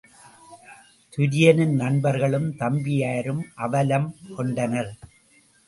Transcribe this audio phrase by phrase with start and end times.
[1.13, 4.93] துரியனின் நண்பர்களும், தம்பியரும் அவலம் கொண்டனர்.